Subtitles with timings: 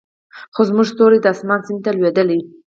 [0.53, 2.39] خو زموږ ستوري د اسمان سیند ته لویدلې